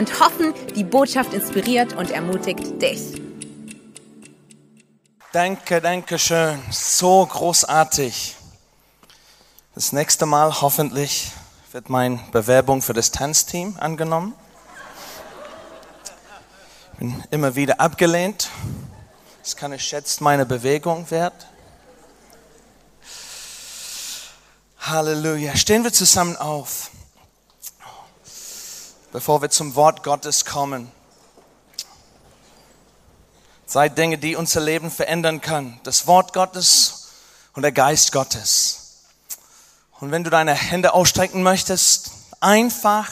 [0.00, 3.20] und hoffen, die Botschaft inspiriert und ermutigt dich.
[5.30, 6.58] Danke, danke schön.
[6.70, 8.34] So großartig.
[9.74, 11.32] Das nächste Mal hoffentlich
[11.72, 14.32] wird meine Bewerbung für das Tanzteam angenommen.
[16.94, 18.48] Ich bin immer wieder abgelehnt.
[19.42, 21.46] Das kann ich schätzt meine Bewegung wert.
[24.78, 25.54] Halleluja.
[25.56, 26.90] Stehen wir zusammen auf
[29.12, 30.90] bevor wir zum Wort Gottes kommen.
[33.66, 35.80] Zwei Dinge, die unser Leben verändern können.
[35.84, 37.08] Das Wort Gottes
[37.54, 39.04] und der Geist Gottes.
[40.00, 43.10] Und wenn du deine Hände ausstrecken möchtest, einfach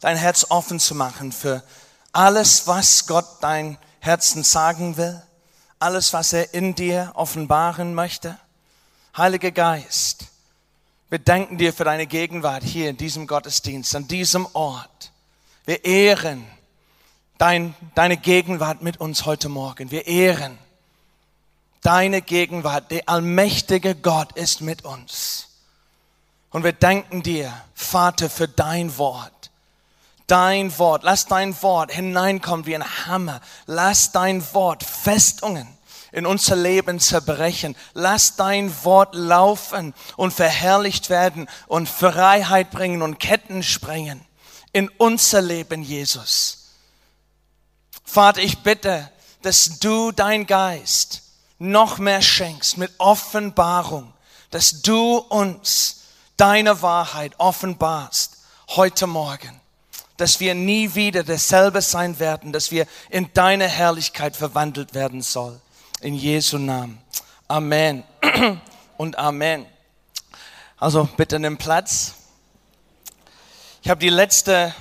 [0.00, 1.62] dein Herz offen zu machen für
[2.12, 5.22] alles, was Gott dein Herzen sagen will,
[5.78, 8.38] alles, was er in dir offenbaren möchte.
[9.16, 10.26] Heiliger Geist,
[11.10, 15.12] wir danken dir für deine Gegenwart hier in diesem Gottesdienst, an diesem Ort.
[15.68, 16.46] Wir ehren
[17.36, 19.90] dein, deine Gegenwart mit uns heute Morgen.
[19.90, 20.56] Wir ehren
[21.82, 22.90] deine Gegenwart.
[22.90, 25.48] Der allmächtige Gott ist mit uns.
[26.48, 29.50] Und wir danken dir, Vater, für dein Wort.
[30.26, 31.02] Dein Wort.
[31.02, 33.42] Lass dein Wort hineinkommen wie ein Hammer.
[33.66, 35.68] Lass dein Wort Festungen
[36.12, 37.76] in unser Leben zerbrechen.
[37.92, 44.24] Lass dein Wort laufen und verherrlicht werden und Freiheit bringen und Ketten sprengen
[44.72, 46.58] in unser Leben, Jesus.
[48.04, 49.10] Vater, ich bitte,
[49.42, 51.22] dass du dein Geist
[51.58, 54.12] noch mehr schenkst mit Offenbarung,
[54.50, 56.02] dass du uns
[56.36, 58.38] deine Wahrheit offenbarst
[58.68, 59.60] heute Morgen,
[60.16, 65.60] dass wir nie wieder dasselbe sein werden, dass wir in deine Herrlichkeit verwandelt werden soll.
[66.00, 66.98] In Jesu Namen.
[67.48, 68.04] Amen
[68.96, 69.66] und Amen.
[70.76, 72.14] Also bitte nimm Platz.
[73.80, 74.74] Ich habe die letzten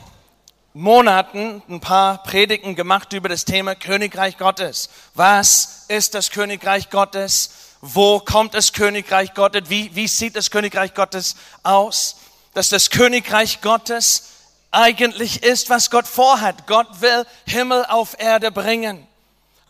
[0.74, 4.90] Monaten ein paar Predigten gemacht über das Thema Königreich Gottes.
[5.13, 7.52] Was ist das Königreich Gottes?
[7.81, 9.69] Wo kommt das Königreich Gottes?
[9.69, 12.18] Wie, wie sieht das Königreich Gottes aus?
[12.56, 14.30] Dass das Königreich Gottes
[14.72, 16.66] eigentlich ist, was Gott vorhat.
[16.66, 19.08] Gott will Himmel auf Erde bringen.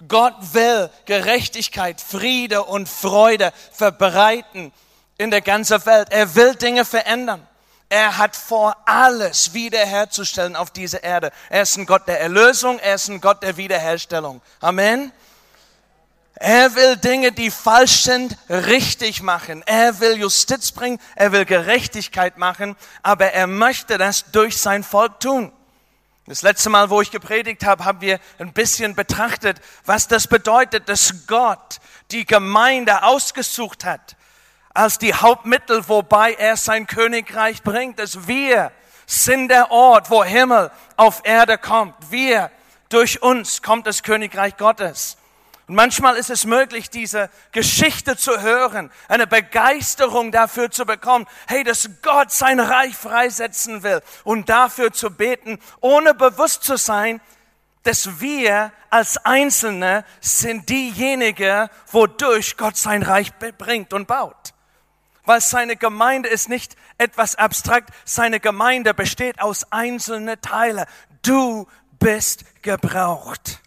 [0.07, 4.71] Gott will Gerechtigkeit, Friede und Freude verbreiten
[5.17, 6.07] in der ganzen Welt.
[6.11, 7.45] Er will Dinge verändern.
[7.89, 11.31] Er hat vor, alles wiederherzustellen auf dieser Erde.
[11.49, 14.41] Er ist ein Gott der Erlösung, er ist ein Gott der Wiederherstellung.
[14.59, 15.13] Amen.
[16.35, 19.63] Er will Dinge, die falsch sind, richtig machen.
[19.65, 25.19] Er will Justiz bringen, er will Gerechtigkeit machen, aber er möchte das durch sein Volk
[25.19, 25.51] tun.
[26.27, 30.89] Das letzte Mal, wo ich gepredigt habe, haben wir ein bisschen betrachtet, was das bedeutet,
[30.89, 31.79] dass Gott
[32.11, 34.16] die Gemeinde ausgesucht hat
[34.77, 37.99] als die Hauptmittel, wobei er sein Königreich bringt.
[37.99, 38.71] Dass wir
[39.07, 41.95] sind der Ort, wo Himmel auf Erde kommt.
[42.11, 42.51] Wir,
[42.89, 45.17] durch uns kommt das Königreich Gottes.
[45.67, 51.63] Und manchmal ist es möglich, diese Geschichte zu hören, eine Begeisterung dafür zu bekommen, hey,
[51.63, 57.19] dass Gott sein Reich freisetzen will und dafür zu beten, ohne bewusst zu sein,
[57.83, 64.53] dass wir als Einzelne sind diejenigen, wodurch Gott sein Reich bringt und baut
[65.27, 70.85] weil seine Gemeinde ist nicht etwas abstrakt, seine Gemeinde besteht aus einzelnen Teilen.
[71.21, 71.67] Du
[71.99, 73.59] bist gebraucht.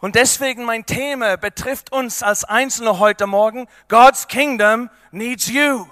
[0.00, 3.68] Und deswegen mein Thema betrifft uns als Einzelne heute Morgen.
[3.88, 5.86] God's Kingdom needs you.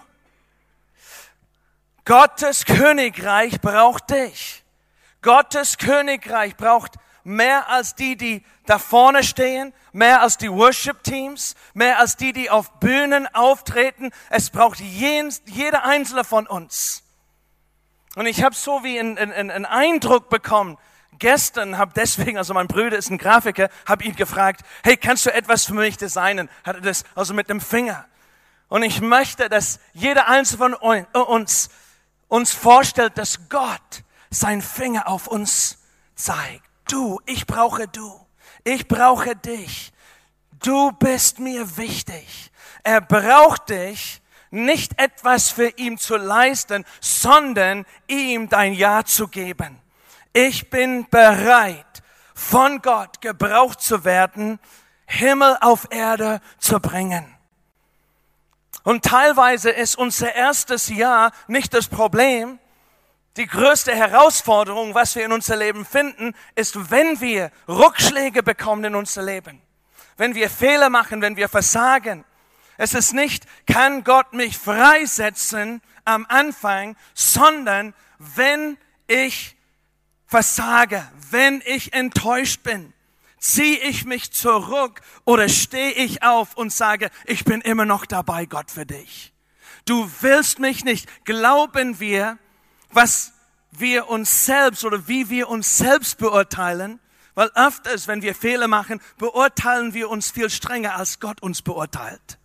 [2.04, 4.64] Gottes Königreich braucht dich.
[5.20, 11.98] Gottes Königreich braucht mehr als die, die da vorne stehen, mehr als die Worship-Teams, mehr
[11.98, 14.10] als die, die auf Bühnen auftreten.
[14.30, 17.02] Es braucht jeder einzelne von uns.
[18.14, 20.78] Und ich habe so wie einen, einen, einen Eindruck bekommen,
[21.18, 25.32] gestern habe deswegen, also mein Bruder ist ein Grafiker, habe ihn gefragt, hey, kannst du
[25.32, 26.50] etwas für mich designen?
[26.64, 28.06] Hat er das also mit dem Finger.
[28.68, 31.70] Und ich möchte, dass jeder einzelne von uns
[32.32, 35.78] uns vorstellt, dass Gott seinen Finger auf uns
[36.14, 36.71] zeigt.
[36.88, 38.20] Du, ich brauche du.
[38.64, 39.92] Ich brauche dich.
[40.62, 42.50] Du bist mir wichtig.
[42.84, 44.20] Er braucht dich,
[44.50, 49.80] nicht etwas für ihn zu leisten, sondern ihm dein Ja zu geben.
[50.32, 52.02] Ich bin bereit,
[52.34, 54.58] von Gott gebraucht zu werden,
[55.06, 57.26] Himmel auf Erde zu bringen.
[58.84, 62.58] Und teilweise ist unser erstes Jahr nicht das Problem.
[63.36, 68.94] Die größte Herausforderung, was wir in unser Leben finden, ist, wenn wir Rückschläge bekommen in
[68.94, 69.62] unser Leben.
[70.18, 72.24] Wenn wir Fehler machen, wenn wir versagen.
[72.76, 78.76] Es ist nicht, kann Gott mich freisetzen am Anfang, sondern wenn
[79.06, 79.56] ich
[80.26, 82.92] versage, wenn ich enttäuscht bin,
[83.38, 88.46] ziehe ich mich zurück oder stehe ich auf und sage, ich bin immer noch dabei,
[88.46, 89.32] Gott, für dich.
[89.84, 91.24] Du willst mich nicht.
[91.24, 92.38] Glauben wir,
[92.92, 93.32] was
[93.70, 97.00] wir uns selbst oder wie wir uns selbst beurteilen,
[97.34, 102.38] weil öfters, wenn wir Fehler machen, beurteilen wir uns viel strenger, als Gott uns beurteilt.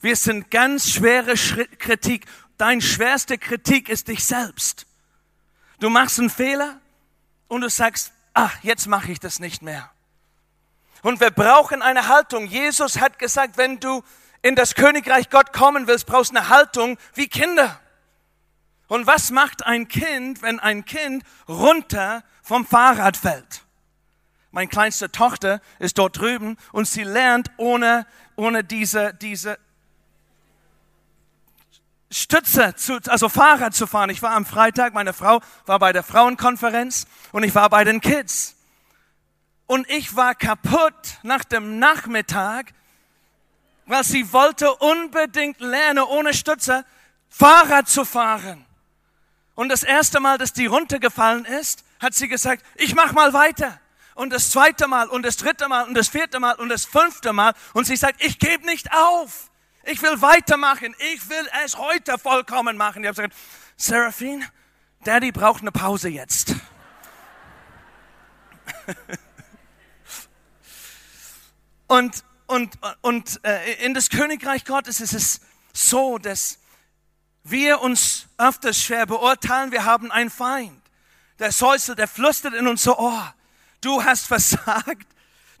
[0.00, 1.34] Wir sind ganz schwere
[1.78, 2.26] Kritik.
[2.58, 4.86] Dein schwerste Kritik ist dich selbst.
[5.80, 6.80] Du machst einen Fehler
[7.48, 9.90] und du sagst, ach, jetzt mache ich das nicht mehr.
[11.02, 12.46] Und wir brauchen eine Haltung.
[12.46, 14.02] Jesus hat gesagt, wenn du
[14.42, 17.80] in das Königreich Gott kommen willst, brauchst du eine Haltung wie Kinder.
[18.92, 23.64] Und was macht ein Kind, wenn ein Kind runter vom Fahrrad fällt?
[24.50, 28.06] Meine kleinste Tochter ist dort drüben und sie lernt ohne,
[28.36, 29.58] ohne diese, diese
[32.10, 34.10] Stütze, zu, also Fahrrad zu fahren.
[34.10, 38.02] Ich war am Freitag, meine Frau war bei der Frauenkonferenz und ich war bei den
[38.02, 38.56] Kids.
[39.64, 42.74] Und ich war kaputt nach dem Nachmittag,
[43.86, 46.84] weil sie wollte unbedingt lernen, ohne Stütze
[47.30, 48.66] Fahrrad zu fahren.
[49.54, 53.80] Und das erste Mal, dass die runtergefallen ist, hat sie gesagt, ich mach mal weiter.
[54.14, 57.32] Und das zweite Mal und das dritte Mal und das vierte Mal und das fünfte
[57.32, 57.54] Mal.
[57.72, 59.50] Und sie sagt, ich gebe nicht auf.
[59.84, 60.94] Ich will weitermachen.
[61.14, 63.02] Ich will es heute vollkommen machen.
[63.02, 63.34] Ich habe gesagt,
[63.76, 64.46] Seraphine,
[65.04, 66.54] Daddy braucht eine Pause jetzt.
[71.88, 75.40] und und, und äh, in das Königreich Gottes ist es
[75.72, 76.58] so, dass
[77.44, 79.72] wir uns öfters schwer beurteilen.
[79.72, 80.80] Wir haben einen Feind.
[81.38, 83.34] Der säuselt, der flüstert in unser Ohr.
[83.80, 85.06] Du hast versagt.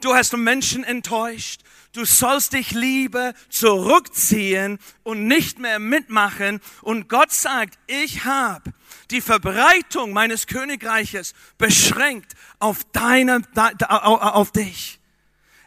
[0.00, 1.62] Du hast Menschen enttäuscht
[1.92, 6.60] du sollst dich lieber zurückziehen und nicht mehr mitmachen.
[6.80, 8.72] Und Gott sagt, ich habe
[9.10, 13.42] die Verbreitung meines Königreiches beschränkt auf deine,
[13.88, 14.98] auf dich.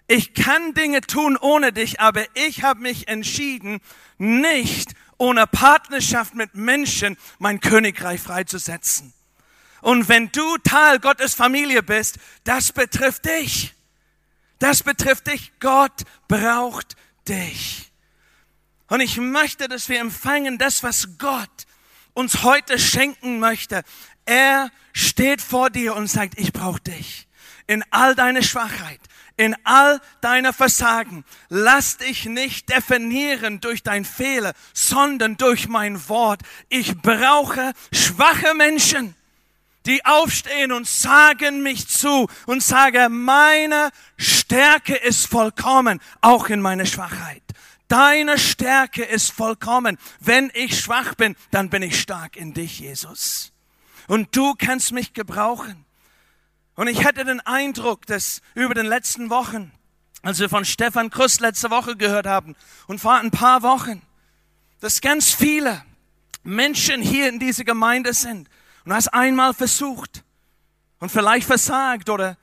[0.07, 3.81] Ich kann Dinge tun ohne dich, aber ich habe mich entschieden,
[4.17, 9.13] nicht ohne Partnerschaft mit Menschen mein Königreich freizusetzen.
[9.81, 13.73] Und wenn du Teil Gottes Familie bist, das betrifft dich.
[14.59, 15.51] Das betrifft dich.
[15.59, 16.95] Gott braucht
[17.27, 17.91] dich.
[18.87, 21.65] Und ich möchte, dass wir empfangen das, was Gott
[22.13, 23.83] uns heute schenken möchte.
[24.25, 27.27] Er steht vor dir und sagt, ich brauche dich.
[27.67, 29.01] In all deine Schwachheit,
[29.37, 31.25] in all deiner Versagen.
[31.49, 36.41] Lass dich nicht definieren durch dein Fehler, sondern durch mein Wort.
[36.69, 39.15] Ich brauche schwache Menschen
[39.85, 46.85] die aufstehen und sagen mich zu und sagen, meine Stärke ist vollkommen, auch in meiner
[46.85, 47.43] Schwachheit.
[47.87, 49.97] Deine Stärke ist vollkommen.
[50.19, 53.51] Wenn ich schwach bin, dann bin ich stark in dich, Jesus.
[54.07, 55.84] Und du kannst mich gebrauchen.
[56.75, 59.71] Und ich hatte den Eindruck, dass über den letzten Wochen,
[60.21, 62.55] als wir von Stefan Krust letzte Woche gehört haben
[62.87, 64.01] und vor ein paar Wochen,
[64.81, 65.83] dass ganz viele
[66.43, 68.49] Menschen hier in dieser Gemeinde sind,
[68.85, 70.23] und hast einmal versucht
[70.99, 72.37] und vielleicht versagt oder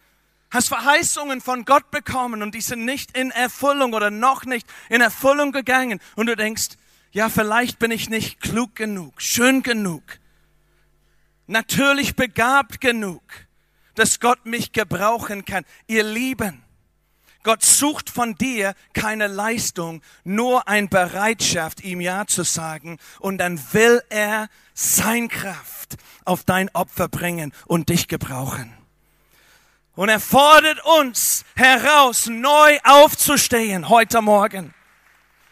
[0.51, 5.01] hast Verheißungen von Gott bekommen und die sind nicht in Erfüllung oder noch nicht in
[5.01, 6.01] Erfüllung gegangen.
[6.15, 6.71] Und du denkst,
[7.13, 10.03] ja, vielleicht bin ich nicht klug genug, schön genug,
[11.47, 13.23] natürlich begabt genug,
[13.95, 15.65] dass Gott mich gebrauchen kann.
[15.87, 16.63] Ihr Lieben,
[17.43, 22.99] Gott sucht von dir keine Leistung, nur eine Bereitschaft, ihm Ja zu sagen.
[23.19, 28.73] Und dann will er sein Kraft auf dein Opfer bringen und dich gebrauchen.
[29.95, 34.73] Und er fordert uns heraus, neu aufzustehen heute Morgen.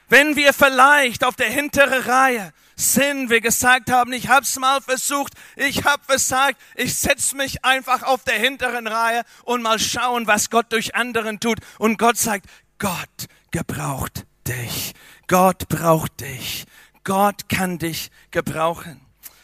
[0.09, 5.35] Wenn wir vielleicht auf der hinteren Reihe sind, wir gesagt haben, ich hab's mal versucht,
[5.57, 10.51] ich hab versagt, ich setz mich einfach auf der hinteren Reihe und mal schauen, was
[10.51, 11.59] Gott durch anderen tut.
[11.79, 12.47] Und Gott sagt,
[12.79, 14.95] Gott gebraucht dich.
[15.27, 16.65] Gott braucht dich.
[17.05, 19.01] Gott kann dich gebrauchen.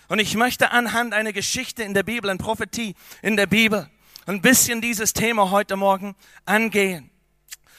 [0.09, 3.89] Und ich möchte anhand einer Geschichte in der Bibel, einer Prophetie in der Bibel,
[4.27, 6.15] ein bisschen dieses Thema heute Morgen
[6.45, 7.11] angehen.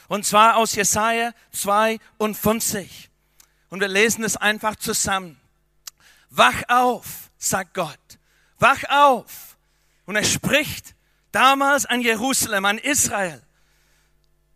[0.07, 3.09] Und zwar aus Jesaja 52.
[3.69, 5.39] Und wir lesen es einfach zusammen.
[6.37, 7.99] Wach auf, sagt Gott.
[8.59, 9.57] Wach auf.
[10.05, 10.95] Und er spricht
[11.37, 13.43] Damals an Jerusalem, an Israel.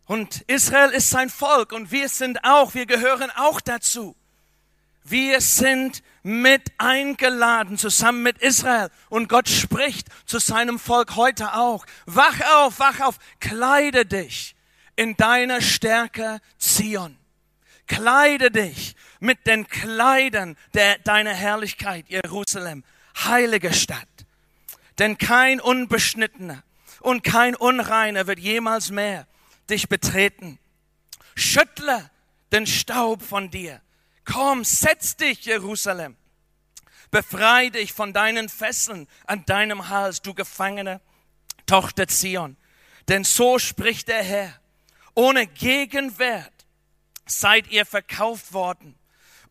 [0.05, 4.15] Und Israel ist sein Volk und wir sind auch, wir gehören auch dazu.
[5.03, 11.85] Wir sind mit eingeladen zusammen mit Israel und Gott spricht zu seinem Volk heute auch.
[12.07, 14.55] Wach auf, wach auf, kleide dich
[14.95, 17.17] in deiner Stärke Zion.
[17.88, 22.83] Kleide dich mit den Kleidern der, deiner Herrlichkeit, Jerusalem,
[23.23, 24.07] heilige Stadt.
[24.97, 26.63] Denn kein Unbeschnittener
[26.99, 29.27] und kein Unreiner wird jemals mehr
[29.69, 30.59] dich betreten.
[31.35, 32.09] Schüttle
[32.51, 33.81] den Staub von dir.
[34.25, 36.17] Komm, setz dich, Jerusalem.
[37.11, 40.99] Befrei dich von deinen Fesseln an deinem Hals, du gefangene
[41.67, 42.57] Tochter Zion.
[43.07, 44.59] Denn so spricht der Herr.
[45.13, 46.53] Ohne Gegenwert
[47.27, 48.97] seid ihr verkauft worden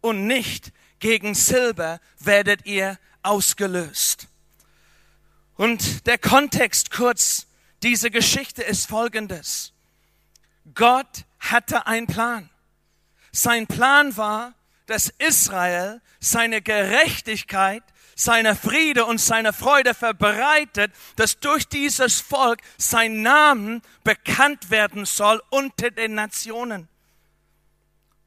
[0.01, 4.29] und nicht gegen Silber werdet ihr ausgelöst.
[5.57, 7.47] Und der Kontext kurz
[7.83, 9.73] dieser Geschichte ist folgendes.
[10.75, 12.49] Gott hatte einen Plan.
[13.33, 14.55] Sein Plan war,
[14.87, 17.83] dass Israel seine Gerechtigkeit,
[18.17, 25.43] seine Friede und seine Freude verbreitet, dass durch dieses Volk sein Name bekannt werden soll
[25.49, 26.89] unter den Nationen.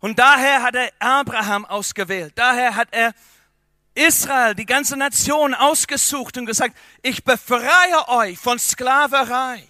[0.04, 2.34] Und daher hat er Abraham ausgewählt.
[2.36, 3.14] Daher hat er
[3.96, 9.68] Israel, die ganze Nation ausgesucht und gesagt, ich befreie euch von Sklaverei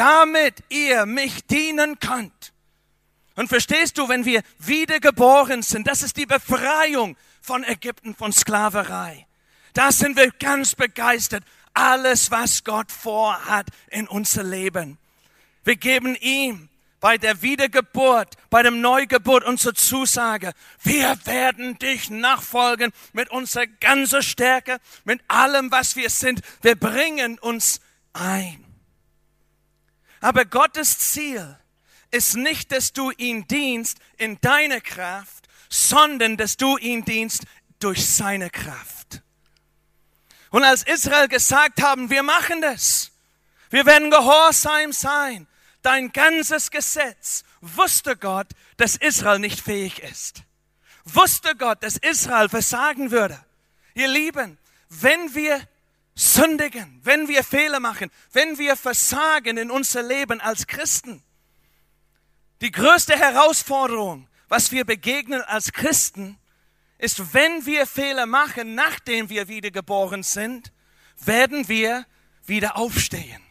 [0.00, 2.54] damit ihr mich dienen könnt.
[3.36, 9.26] Und verstehst du, wenn wir wiedergeboren sind, das ist die Befreiung von Ägypten, von Sklaverei.
[9.74, 11.44] Da sind wir ganz begeistert.
[11.74, 14.96] Alles, was Gott vorhat in unser Leben.
[15.64, 16.69] Wir geben ihm
[17.00, 20.52] bei der Wiedergeburt, bei dem Neugeburt unsere Zusage.
[20.82, 26.40] Wir werden dich nachfolgen mit unserer ganzen Stärke, mit allem, was wir sind.
[26.60, 27.80] Wir bringen uns
[28.12, 28.64] ein.
[30.20, 31.56] Aber Gottes Ziel
[32.10, 37.44] ist nicht, dass du ihn dienst in deiner Kraft, sondern dass du ihn dienst
[37.78, 39.22] durch seine Kraft.
[40.50, 43.12] Und als Israel gesagt haben, wir machen das,
[43.70, 45.46] wir werden gehorsam sein,
[45.82, 50.42] dein ganzes Gesetz, wusste Gott, dass Israel nicht fähig ist.
[51.04, 53.42] Wusste Gott, dass Israel versagen würde.
[53.94, 54.58] Ihr Lieben,
[54.88, 55.60] wenn wir
[56.14, 61.22] sündigen, wenn wir Fehler machen, wenn wir versagen in unser Leben als Christen.
[62.60, 66.38] Die größte Herausforderung, was wir begegnen als Christen,
[66.98, 70.72] ist, wenn wir Fehler machen, nachdem wir wiedergeboren sind,
[71.16, 72.04] werden wir
[72.44, 73.42] wieder aufstehen.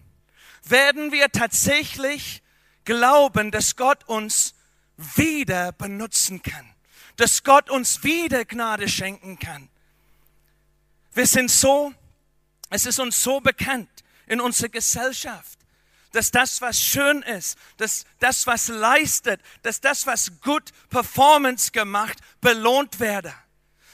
[0.69, 2.41] Werden wir tatsächlich
[2.85, 4.53] glauben, dass Gott uns
[4.97, 6.73] wieder benutzen kann,
[7.15, 9.69] dass Gott uns wieder Gnade schenken kann.
[11.13, 11.93] Wir sind so
[12.69, 13.89] es ist uns so bekannt
[14.27, 15.57] in unserer Gesellschaft,
[16.11, 22.17] dass das, was schön ist, dass das, was leistet, dass das, was gut Performance gemacht,
[22.41, 23.33] belohnt werde.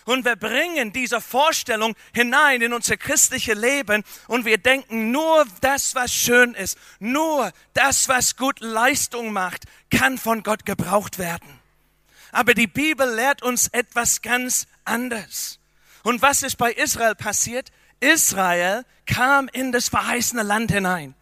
[0.05, 5.95] Und wir bringen diese Vorstellung hinein in unser christliches Leben und wir denken, nur das,
[5.95, 11.59] was schön ist, nur das, was gut Leistung macht, kann von Gott gebraucht werden.
[12.31, 15.59] Aber die Bibel lehrt uns etwas ganz anderes.
[16.03, 17.71] Und was ist bei Israel passiert?
[17.99, 21.15] Israel kam in das verheißene Land hinein.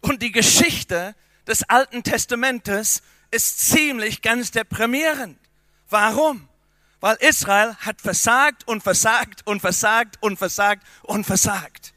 [0.00, 1.14] Und die Geschichte
[1.46, 5.38] des Alten Testamentes ist ziemlich ganz deprimierend.
[5.90, 6.48] Warum?
[7.04, 11.92] Weil Israel hat versagt und versagt und versagt und versagt und versagt.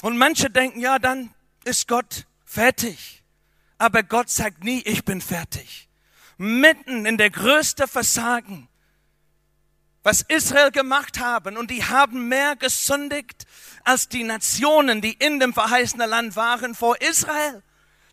[0.00, 3.22] Und manche denken, ja, dann ist Gott fertig.
[3.76, 5.90] Aber Gott sagt nie, ich bin fertig.
[6.38, 8.70] Mitten in der größten Versagen
[10.02, 11.58] was Israel gemacht haben.
[11.58, 13.44] Und die haben mehr gesündigt
[13.84, 17.62] als die Nationen, die in dem verheißenen Land waren vor Israel.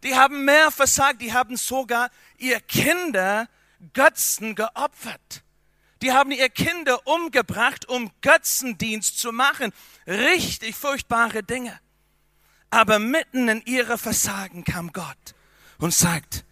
[0.04, 3.48] Die haben mehr versagt, die haben sogar ihr Kinder
[3.94, 5.44] Götzen geopfert.
[6.02, 9.72] Die haben ihr Kinder umgebracht, um Götzendienst zu machen.
[10.06, 11.80] Richtig furchtbare Dinge.
[12.70, 15.36] Aber mitten in ihre Versagen kam Gott
[15.78, 16.44] und sagt,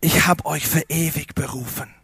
[0.00, 1.96] ich habe euch für ewig berufen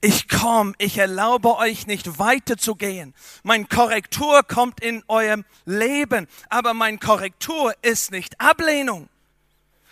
[0.00, 3.14] ich komme, ich erlaube euch nicht weiterzugehen.
[3.42, 9.08] Mein Korrektur kommt in eurem Leben, aber mein Korrektur ist nicht Ablehnung.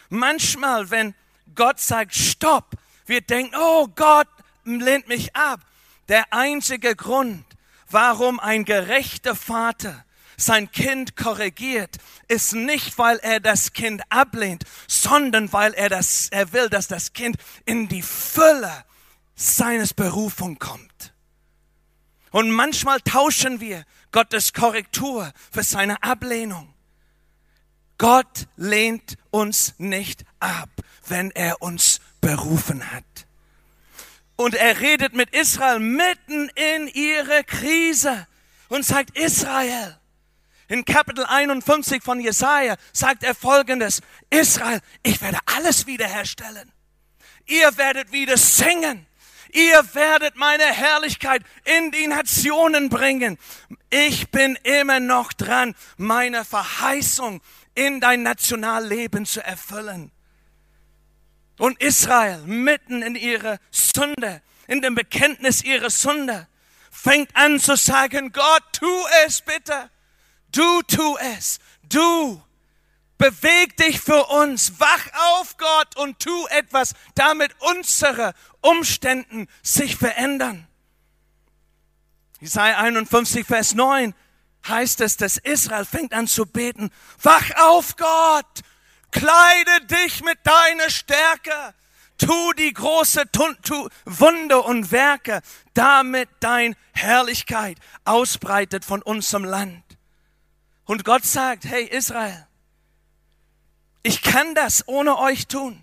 [0.09, 1.15] Manchmal, wenn
[1.55, 2.71] Gott sagt, stopp,
[3.09, 4.29] wir denken, oh Gott
[4.65, 5.61] lehnt mich ab.
[6.09, 7.45] Der einzige Grund,
[7.91, 10.05] warum ein gerechter Vater
[10.37, 11.97] sein Kind korrigiert,
[12.29, 17.13] ist nicht, weil er das Kind ablehnt, sondern weil er das, er will, dass das
[17.13, 18.85] Kind in die Fülle
[19.35, 21.13] seines Berufung kommt.
[22.31, 26.73] Und manchmal tauschen wir Gottes Korrektur für seine Ablehnung.
[27.97, 30.69] Gott lehnt uns nicht ab,
[31.09, 33.05] wenn er uns berufen hat.
[34.37, 38.27] Und er redet mit Israel mitten in ihre Krise
[38.69, 39.99] und sagt, Israel,
[40.69, 46.71] in Kapitel 51 von Jesaja sagt er folgendes, Israel, ich werde alles wiederherstellen.
[47.47, 49.07] Ihr werdet wieder singen.
[49.51, 53.39] Ihr werdet meine Herrlichkeit in die Nationen bringen.
[53.89, 57.41] Ich bin immer noch dran, meine Verheißung
[57.75, 60.13] in dein Nationalleben zu erfüllen.
[61.59, 66.47] Und Israel mitten in ihre Sünde, in dem Bekenntnis ihrer Sünde,
[66.91, 68.91] fängt an zu sagen, Gott, tu
[69.27, 69.91] es bitte.
[70.53, 71.59] Du tu es.
[71.83, 72.43] Du
[73.19, 74.81] beweg dich für uns.
[74.81, 80.67] Wach auf, Gott, und tu etwas, damit unsere Umständen sich verändern.
[82.41, 84.15] Jesaja 51, Vers 9
[84.67, 86.91] heißt es, dass Israel fängt an zu beten.
[87.23, 88.63] Wach auf, Gott!
[89.19, 91.75] Kleide dich mit deiner Stärke.
[92.19, 95.41] Tu die große tu, Wunde und Werke,
[95.75, 99.83] damit dein Herrlichkeit ausbreitet von unserem Land.
[100.85, 102.47] Und Gott sagt, hey Israel,
[104.05, 105.83] ich kann das ohne euch tun,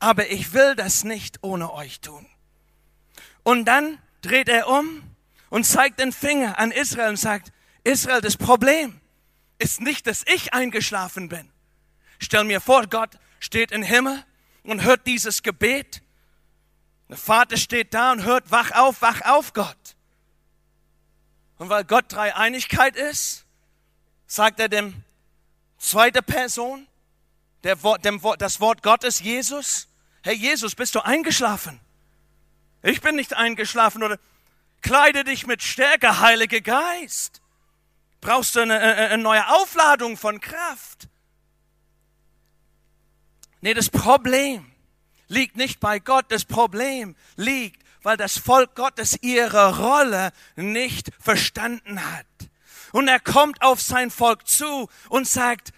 [0.00, 2.26] aber ich will das nicht ohne euch tun.
[3.44, 5.02] Und dann dreht er um
[5.48, 7.52] und zeigt den Finger an Israel und sagt,
[7.84, 9.00] Israel, das Problem
[9.58, 11.51] ist nicht, dass ich eingeschlafen bin.
[12.22, 14.24] Stell mir vor, Gott steht im Himmel
[14.62, 16.02] und hört dieses Gebet.
[17.08, 19.96] Der Vater steht da und hört, wach auf, wach auf, Gott.
[21.58, 23.44] Und weil Gott Dreieinigkeit ist,
[24.28, 25.02] sagt er dem
[25.78, 26.86] zweite Person,
[27.64, 29.88] der, dem, das Wort Gottes, Jesus,
[30.22, 31.80] hey Jesus, bist du eingeschlafen?
[32.82, 34.18] Ich bin nicht eingeschlafen oder
[34.80, 37.42] kleide dich mit Stärke, Heiliger Geist.
[38.20, 41.08] Brauchst du eine, eine neue Aufladung von Kraft?
[43.62, 44.66] Nee, das Problem
[45.28, 52.04] liegt nicht bei Gott, das Problem liegt, weil das Volk Gottes ihre Rolle nicht verstanden
[52.04, 52.26] hat.
[52.90, 55.72] Und er kommt auf sein Volk zu und sagt,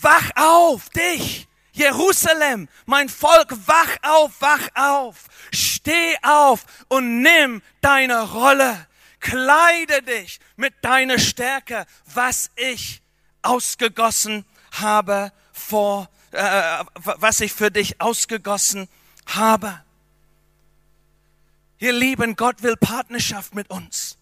[0.00, 8.22] wach auf, dich, Jerusalem, mein Volk, wach auf, wach auf, steh auf und nimm deine
[8.32, 8.86] Rolle,
[9.20, 13.02] kleide dich mit deiner Stärke, was ich
[13.42, 18.88] ausgegossen habe vor äh, was ich für dich ausgegossen
[19.26, 19.82] habe.
[21.78, 24.18] Ihr Lieben, Gott will Partnerschaft mit uns.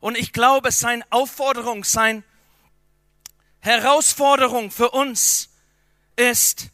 [0.00, 2.22] Und ich glaube, seine Aufforderung, seine
[3.60, 5.50] Herausforderung für uns
[6.16, 6.70] ist,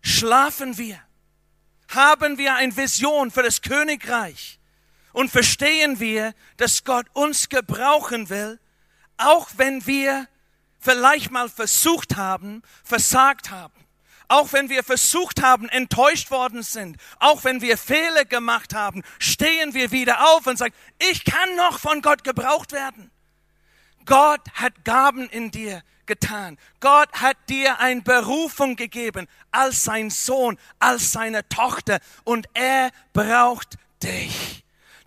[0.00, 0.98] schlafen wir?
[1.88, 4.58] Haben wir eine Vision für das Königreich?
[5.12, 8.58] Und verstehen wir, dass Gott uns gebrauchen will,
[9.18, 10.26] auch wenn wir
[10.78, 13.79] vielleicht mal versucht haben, versagt haben
[14.30, 19.74] auch wenn wir versucht haben, enttäuscht worden sind, auch wenn wir Fehler gemacht haben, stehen
[19.74, 20.74] wir wieder auf und sagen,
[21.10, 23.10] ich kann noch von Gott gebraucht werden.
[24.06, 26.58] Gott hat Gaben in dir getan.
[26.80, 33.78] Gott hat dir eine Berufung gegeben als sein Sohn, als seine Tochter und er braucht
[34.02, 34.59] dich.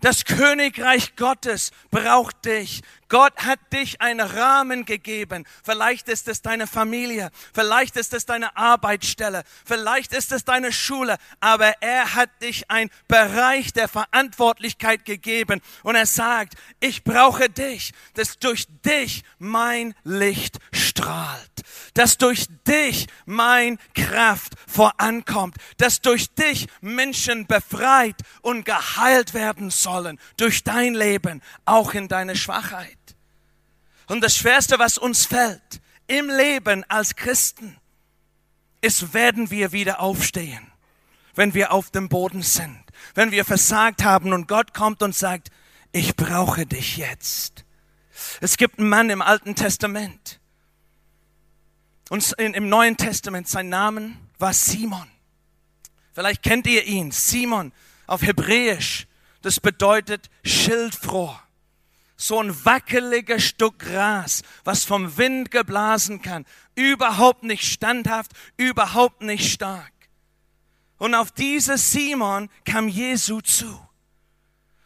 [0.04, 2.82] Das Königreich Gottes braucht dich.
[3.08, 5.46] Gott hat dich einen Rahmen gegeben.
[5.62, 11.16] Vielleicht ist es deine Familie, vielleicht ist es deine Arbeitsstelle, vielleicht ist es deine Schule,
[11.40, 15.62] aber er hat dich einen Bereich der Verantwortlichkeit gegeben.
[15.82, 21.53] Und er sagt, ich brauche dich, dass durch dich mein Licht strahlt,
[21.94, 30.18] dass durch dich mein Kraft vorankommt, dass durch dich Menschen befreit und geheilt werden sollen,
[30.36, 32.98] durch dein Leben, auch in deine Schwachheit.
[34.06, 37.78] Und das Schwerste, was uns fällt im Leben als Christen,
[38.80, 40.70] ist, werden wir wieder aufstehen,
[41.34, 45.50] wenn wir auf dem Boden sind, wenn wir versagt haben und Gott kommt und sagt,
[45.92, 47.64] ich brauche dich jetzt.
[48.40, 50.40] Es gibt einen Mann im Alten Testament
[52.14, 55.10] und im Neuen Testament, sein Name war Simon.
[56.12, 57.72] Vielleicht kennt ihr ihn, Simon
[58.06, 59.08] auf Hebräisch.
[59.42, 61.36] Das bedeutet schildfroh
[62.16, 66.46] so ein wackeliger Stück Gras, was vom Wind geblasen kann,
[66.76, 69.92] überhaupt nicht standhaft, überhaupt nicht stark.
[70.98, 73.80] Und auf diese Simon kam Jesu zu.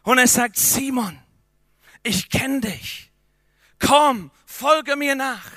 [0.03, 1.19] Und er sagt, Simon,
[2.03, 3.13] ich kenne dich.
[3.79, 5.51] Komm, folge mir nach.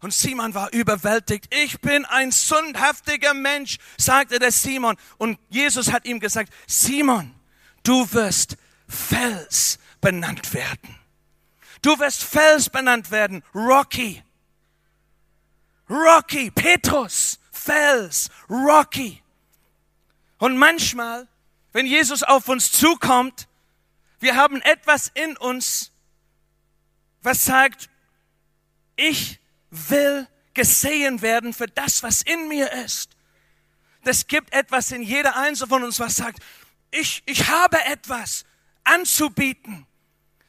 [0.00, 1.52] Und Simon war überwältigt.
[1.54, 4.96] Ich bin ein sündhaftiger Mensch, sagte der Simon.
[5.18, 7.34] Und Jesus hat ihm gesagt, Simon,
[7.82, 8.56] du wirst
[8.88, 10.96] Fels benannt werden.
[11.82, 14.22] Du wirst Fels benannt werden, Rocky.
[15.88, 19.22] Rocky, Petrus, Fels, Rocky.
[20.38, 21.28] Und manchmal,
[21.72, 23.48] wenn Jesus auf uns zukommt,
[24.18, 25.92] wir haben etwas in uns,
[27.22, 27.90] was sagt,
[28.96, 29.39] ich
[29.70, 33.10] will gesehen werden für das, was in mir ist.
[34.04, 36.40] Das gibt etwas in jeder Einzelne von uns, was sagt,
[36.90, 38.44] ich, ich habe etwas
[38.84, 39.86] anzubieten.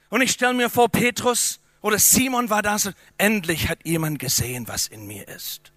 [0.09, 4.67] Und ich stelle mir vor, Petrus oder Simon war da so, endlich hat jemand gesehen,
[4.67, 5.71] was in mir ist.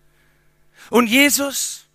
[0.91, 1.87] Und Jesus,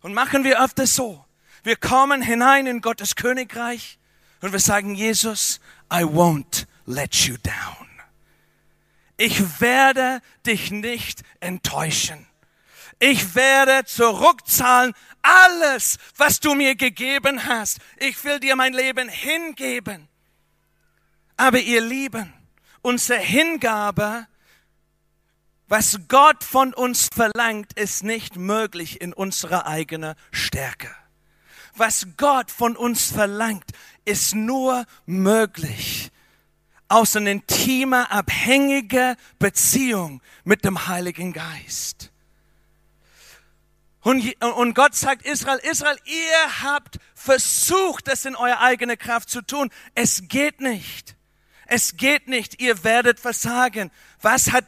[0.00, 1.24] und machen wir öfter so,
[1.62, 3.98] wir kommen hinein in Gottes Königreich
[4.40, 5.60] und wir sagen, Jesus,
[5.92, 7.91] I won't let you down.
[9.22, 12.26] Ich werde dich nicht enttäuschen.
[12.98, 17.78] Ich werde zurückzahlen alles, was du mir gegeben hast.
[17.98, 20.08] Ich will dir mein Leben hingeben.
[21.36, 22.34] Aber ihr Lieben,
[22.80, 24.26] unsere Hingabe,
[25.68, 30.92] was Gott von uns verlangt, ist nicht möglich in unserer eigenen Stärke.
[31.76, 33.70] Was Gott von uns verlangt,
[34.04, 36.10] ist nur möglich
[36.92, 42.10] aus einer intimer, abhängiger Beziehung mit dem Heiligen Geist.
[44.02, 49.40] Und, und Gott sagt Israel, Israel, ihr habt versucht, das in eurer eigenen Kraft zu
[49.40, 49.70] tun.
[49.94, 51.16] Es geht nicht.
[51.66, 52.60] Es geht nicht.
[52.60, 53.90] Ihr werdet versagen.
[54.20, 54.66] Was hat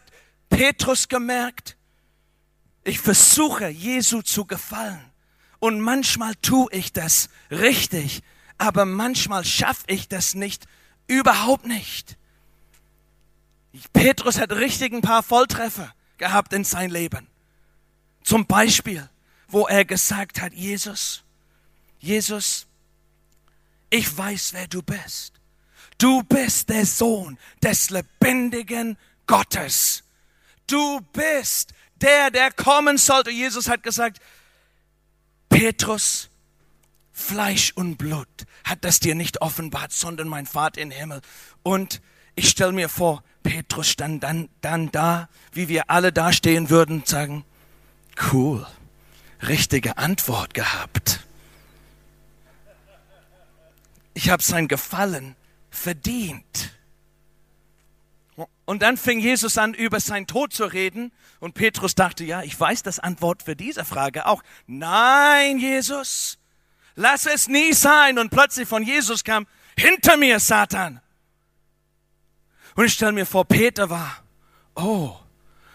[0.48, 1.76] Petrus gemerkt?
[2.84, 5.04] Ich versuche, Jesu zu gefallen.
[5.58, 8.22] Und manchmal tue ich das richtig,
[8.56, 10.66] aber manchmal schaffe ich das nicht,
[11.06, 12.16] überhaupt nicht.
[13.92, 17.26] Petrus hat richtig ein paar Volltreffer gehabt in sein Leben.
[18.22, 19.08] Zum Beispiel,
[19.48, 21.22] wo er gesagt hat, Jesus,
[21.98, 22.66] Jesus,
[23.90, 25.32] ich weiß, wer du bist.
[25.98, 30.02] Du bist der Sohn des lebendigen Gottes.
[30.66, 33.30] Du bist der, der kommen sollte.
[33.30, 34.20] Jesus hat gesagt,
[35.48, 36.28] Petrus,
[37.16, 38.26] Fleisch und Blut
[38.64, 41.20] hat das dir nicht offenbart, sondern mein Vater im Himmel.
[41.62, 42.02] Und
[42.34, 47.08] ich stelle mir vor, Petrus stand dann, dann da, wie wir alle dastehen würden und
[47.08, 47.44] sagen,
[48.32, 48.66] cool,
[49.42, 51.20] richtige Antwort gehabt.
[54.14, 55.36] Ich habe sein Gefallen
[55.70, 56.72] verdient.
[58.64, 61.12] Und dann fing Jesus an, über seinen Tod zu reden.
[61.38, 64.42] Und Petrus dachte, ja, ich weiß das Antwort für diese Frage auch.
[64.66, 66.38] Nein, Jesus,
[66.94, 68.18] lass es nie sein.
[68.18, 69.46] Und plötzlich von Jesus kam,
[69.78, 71.00] hinter mir, Satan.
[72.74, 74.22] Und ich stelle mir vor, Peter war,
[74.74, 75.16] oh,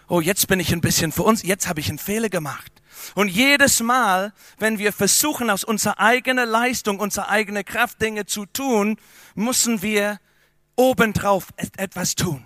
[0.08, 2.71] oh, jetzt bin ich ein bisschen für uns, jetzt habe ich einen Fehler gemacht.
[3.15, 8.45] Und jedes Mal, wenn wir versuchen, aus unserer eigenen Leistung, unserer eigenen Kraft Dinge zu
[8.45, 8.97] tun,
[9.36, 10.19] müssen wir
[10.75, 12.45] obendrauf etwas tun.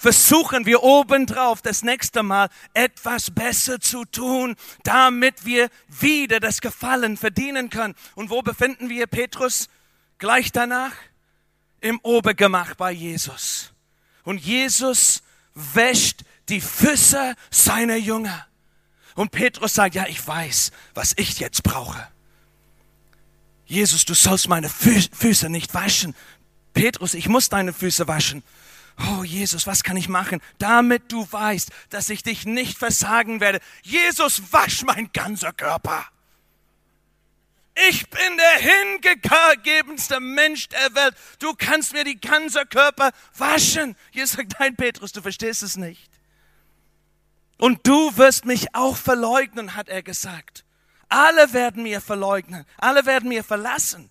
[0.00, 7.18] Versuchen wir obendrauf das nächste Mal etwas besser zu tun, damit wir wieder das Gefallen
[7.18, 7.94] verdienen können.
[8.14, 9.68] Und wo befinden wir Petrus?
[10.16, 10.94] Gleich danach?
[11.82, 13.74] Im Obergemach bei Jesus.
[14.22, 18.46] Und Jesus wäscht die Füße seiner Jünger.
[19.16, 22.08] Und Petrus sagt, ja, ich weiß, was ich jetzt brauche.
[23.66, 26.16] Jesus, du sollst meine Füße nicht waschen.
[26.72, 28.42] Petrus, ich muss deine Füße waschen.
[29.08, 33.60] Oh Jesus, was kann ich machen, damit du weißt, dass ich dich nicht versagen werde?
[33.82, 36.04] Jesus, wasch mein ganzer Körper.
[37.88, 41.14] Ich bin der hingegebenste Mensch der Welt.
[41.38, 43.96] Du kannst mir die ganze Körper waschen.
[44.10, 46.10] Jesus sagt, nein, Petrus, du verstehst es nicht.
[47.58, 50.64] Und du wirst mich auch verleugnen, hat er gesagt.
[51.08, 54.10] Alle werden mir verleugnen, alle werden mir verlassen,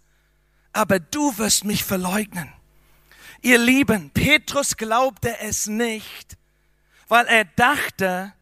[0.73, 2.51] aber du wirst mich verleugnen.
[3.41, 6.37] Ihr Lieben, Petrus glaubte es nicht,
[7.07, 8.33] weil er dachte,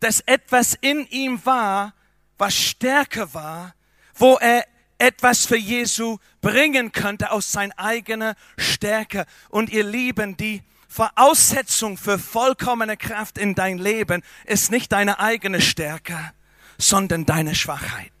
[0.00, 1.94] dass etwas in ihm war,
[2.36, 3.74] was stärker war,
[4.14, 4.64] wo er
[4.98, 9.26] etwas für Jesu bringen könnte aus seiner eigenen Stärke.
[9.48, 15.60] Und ihr Lieben, die Voraussetzung für vollkommene Kraft in dein Leben ist nicht deine eigene
[15.60, 16.32] Stärke,
[16.78, 18.12] sondern deine Schwachheit.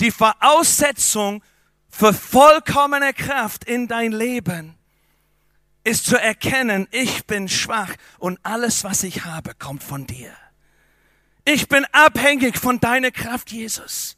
[0.00, 1.42] Die Voraussetzung
[1.88, 4.78] für vollkommene Kraft in dein Leben
[5.84, 10.32] ist zu erkennen, ich bin schwach und alles, was ich habe, kommt von dir.
[11.44, 14.16] Ich bin abhängig von deiner Kraft, Jesus.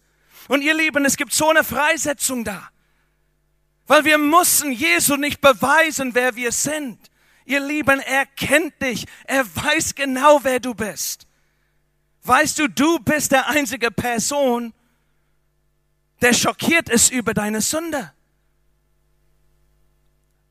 [0.48, 2.70] Und ihr Lieben, es gibt so eine Freisetzung da.
[3.86, 6.98] Weil wir müssen Jesu nicht beweisen, wer wir sind.
[7.44, 9.06] Ihr Lieben, er kennt dich.
[9.24, 11.26] Er weiß genau, wer du bist.
[12.24, 14.74] Weißt du, du bist der einzige Person,
[16.20, 18.12] der schockiert ist über deine Sünde.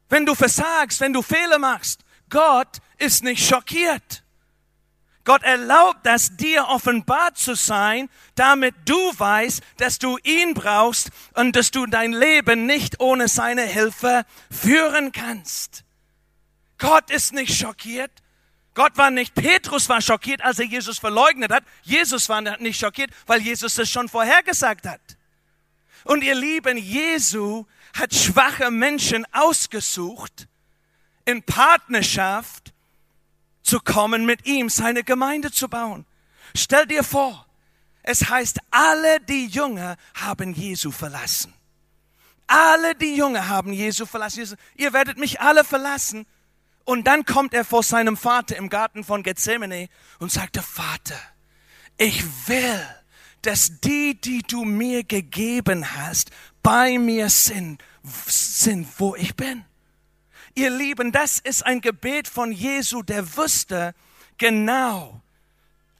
[0.09, 2.03] wenn du versagst, wenn du Fehler machst.
[2.29, 4.23] Gott ist nicht schockiert.
[5.23, 11.55] Gott erlaubt das, dir offenbart zu sein, damit du weißt, dass du ihn brauchst und
[11.55, 15.83] dass du dein Leben nicht ohne seine Hilfe führen kannst.
[16.79, 18.11] Gott ist nicht schockiert.
[18.73, 21.63] Gott war nicht, Petrus war schockiert, als er Jesus verleugnet hat.
[21.83, 25.18] Jesus war nicht schockiert, weil Jesus es schon vorhergesagt hat.
[26.03, 27.65] Und ihr Lieben, Jesu
[27.97, 30.47] hat schwache Menschen ausgesucht,
[31.25, 32.73] in Partnerschaft
[33.61, 36.05] zu kommen mit ihm, seine Gemeinde zu bauen.
[36.55, 37.45] Stell dir vor,
[38.01, 41.53] es heißt, alle die Jünger haben Jesu verlassen.
[42.47, 44.57] Alle die Jünger haben Jesu verlassen.
[44.75, 46.25] Ihr werdet mich alle verlassen.
[46.83, 51.19] Und dann kommt er vor seinem Vater im Garten von Gethsemane und sagte, Vater,
[51.97, 52.81] ich will,
[53.41, 59.65] dass die, die du mir gegeben hast, bei mir sind, sind, wo ich bin.
[60.55, 63.95] Ihr Lieben, das ist ein Gebet von Jesu, der wusste
[64.37, 65.21] genau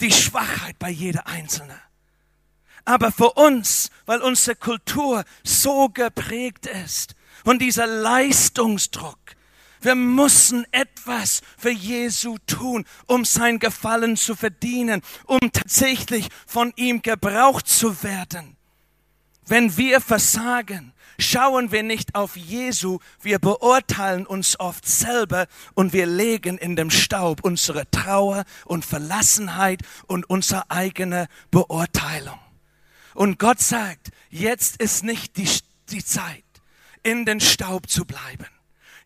[0.01, 1.79] die Schwachheit bei jeder Einzelne.
[2.85, 9.28] Aber für uns, weil unsere Kultur so geprägt ist von dieser Leistungsdruck,
[9.81, 17.01] wir müssen etwas für Jesu tun, um sein Gefallen zu verdienen, um tatsächlich von ihm
[17.01, 18.57] gebraucht zu werden.
[19.45, 26.05] Wenn wir versagen, schauen wir nicht auf Jesu, wir beurteilen uns oft selber und wir
[26.05, 32.39] legen in dem Staub unsere Trauer und Verlassenheit und unsere eigene Beurteilung.
[33.15, 35.49] Und Gott sagt, jetzt ist nicht die,
[35.89, 36.43] die Zeit,
[37.01, 38.45] in den Staub zu bleiben.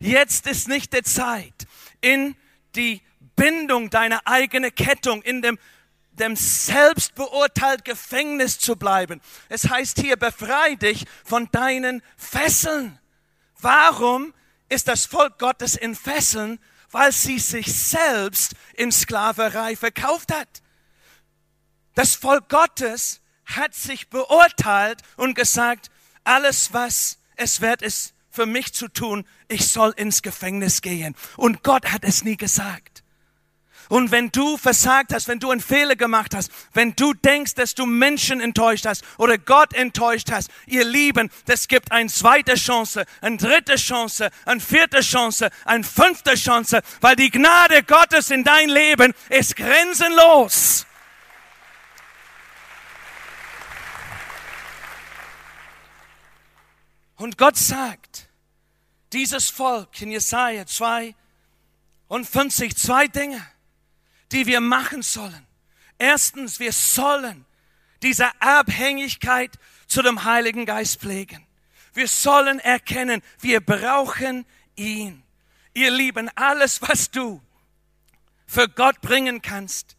[0.04, 1.66] Jetzt ist nicht die Zeit,
[2.02, 2.36] in
[2.76, 3.00] die
[3.36, 5.58] Bindung deiner eigenen Kettung, in dem
[6.10, 9.22] dem selbstbeurteilt Gefängnis zu bleiben.
[9.48, 13.00] Es heißt hier, befrei dich von deinen Fesseln.
[13.58, 14.34] Warum
[14.68, 16.60] ist das Volk Gottes in Fesseln?
[16.90, 20.62] Weil sie sich selbst in Sklaverei verkauft hat.
[21.94, 25.90] Das Volk Gottes hat sich beurteilt und gesagt,
[26.24, 31.14] alles was es wert ist für mich zu tun, ich soll ins Gefängnis gehen.
[31.36, 33.04] Und Gott hat es nie gesagt.
[33.88, 37.74] Und wenn du versagt hast, wenn du einen Fehler gemacht hast, wenn du denkst, dass
[37.74, 43.04] du Menschen enttäuscht hast oder Gott enttäuscht hast, ihr Lieben, das gibt eine zweite Chance,
[43.20, 48.70] eine dritte Chance, eine vierte Chance, eine fünfte Chance, weil die Gnade Gottes in dein
[48.70, 50.86] Leben ist grenzenlos.
[57.16, 58.23] Und Gott sagt,
[59.14, 61.14] dieses Volk in Jesaja 2
[62.08, 63.40] und 50, zwei Dinge
[64.34, 65.46] die wir machen sollen.
[65.96, 67.46] Erstens, wir sollen
[68.02, 71.46] diese Abhängigkeit zu dem Heiligen Geist pflegen.
[71.94, 75.22] Wir sollen erkennen, wir brauchen ihn.
[75.72, 77.40] Ihr Lieben, alles, was du
[78.46, 79.96] für Gott bringen kannst,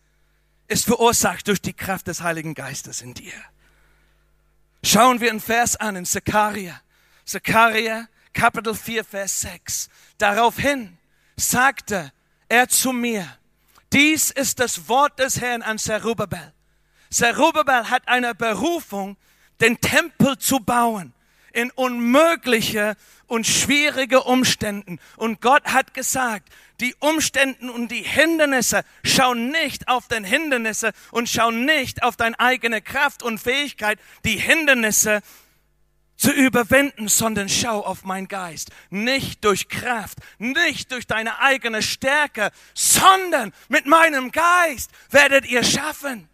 [0.68, 3.34] ist verursacht durch die Kraft des Heiligen Geistes in dir.
[4.84, 6.82] Schauen wir einen Vers an in Zechariah.
[7.24, 9.90] Zechariah, Kapitel 4, Vers 6.
[10.18, 10.98] Daraufhin
[11.38, 12.12] sagte
[12.50, 13.26] er zu mir,
[13.94, 16.54] dies ist das Wort des Herrn an Zerubbabel.
[17.10, 19.16] Zerubbabel hat eine Berufung,
[19.62, 21.14] den Tempel zu bauen
[21.54, 25.00] in unmögliche und schwierige Umständen.
[25.16, 26.50] Und Gott hat gesagt,
[26.82, 32.38] die Umständen und die Hindernisse, schauen nicht auf den Hindernisse und schauen nicht auf deine
[32.38, 33.98] eigene Kraft und Fähigkeit.
[34.26, 35.22] Die Hindernisse
[36.18, 38.72] zu überwinden, sondern schau auf mein Geist.
[38.90, 46.30] Nicht durch Kraft, nicht durch deine eigene Stärke, sondern mit meinem Geist werdet ihr schaffen.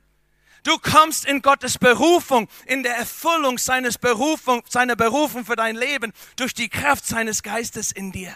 [0.64, 6.14] Du kommst in Gottes Berufung, in der Erfüllung seines Berufung, seiner Berufung für dein Leben
[6.36, 8.36] durch die Kraft seines Geistes in dir.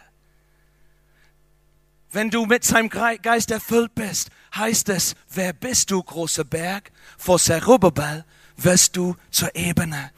[2.12, 6.92] Wenn du mit seinem Geist erfüllt bist, heißt es, wer bist du, großer Berg?
[7.18, 8.26] Vor Zerubbabel
[8.58, 10.12] wirst du zur Ebene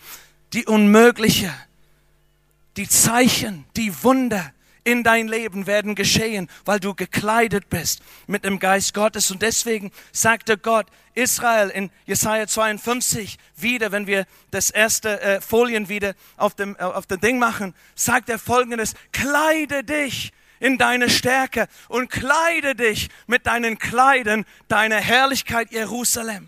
[0.53, 1.53] die unmögliche,
[2.77, 4.53] die Zeichen, die Wunder
[4.87, 9.29] in dein Leben werden geschehen, weil du gekleidet bist mit dem Geist Gottes.
[9.31, 15.89] Und deswegen sagte Gott Israel in Jesaja 52 wieder, wenn wir das erste äh, Folien
[15.89, 20.31] wieder auf dem, äh, auf dem Ding machen, sagt er folgendes, kleide dich
[20.61, 26.47] in deine Stärke und kleide dich mit deinen Kleidern deiner Herrlichkeit Jerusalem.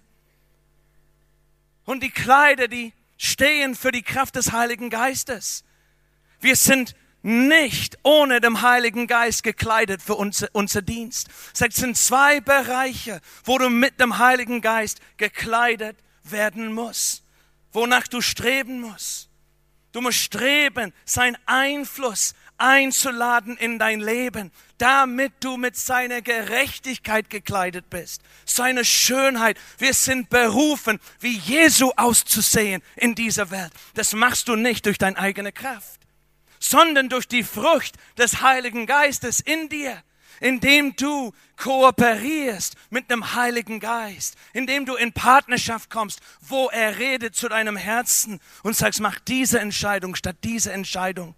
[1.83, 5.63] Und die Kleider, die stehen für die Kraft des Heiligen Geistes.
[6.39, 11.27] Wir sind nicht ohne dem Heiligen Geist gekleidet für unser, unser Dienst.
[11.53, 17.23] Es sind zwei Bereiche, wo du mit dem Heiligen Geist gekleidet werden musst,
[17.73, 19.29] wonach du streben musst.
[19.91, 27.89] Du musst streben, sein Einfluss einzuladen in dein Leben, damit du mit seiner Gerechtigkeit gekleidet
[27.89, 29.58] bist, seine Schönheit.
[29.78, 33.72] Wir sind berufen, wie Jesu auszusehen in dieser Welt.
[33.95, 36.02] Das machst du nicht durch deine eigene Kraft,
[36.60, 40.02] sondern durch die Frucht des Heiligen Geistes in dir
[40.41, 47.36] indem du kooperierst mit dem Heiligen Geist, indem du in Partnerschaft kommst, wo er redet
[47.36, 51.36] zu deinem Herzen und sagst, mach diese Entscheidung statt diese Entscheidung.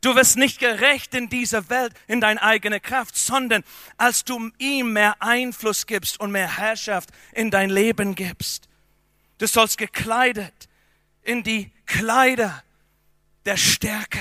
[0.00, 3.62] Du wirst nicht gerecht in dieser Welt in deine eigene Kraft, sondern
[3.98, 8.68] als du ihm mehr Einfluss gibst und mehr Herrschaft in dein Leben gibst.
[9.38, 10.68] Du sollst gekleidet
[11.22, 12.62] in die Kleider
[13.44, 14.20] der Stärke.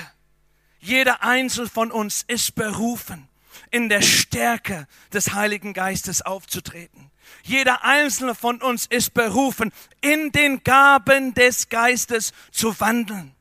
[0.82, 3.30] Jeder Einzel von uns ist berufen,
[3.72, 7.10] in der Stärke des Heiligen Geistes aufzutreten.
[7.44, 13.36] Jeder einzelne von uns ist berufen, in den Gaben des Geistes zu wandeln.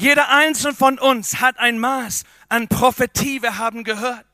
[0.00, 4.24] Jeder einzelne von uns hat ein Maß an Prophetie, wir haben gehört.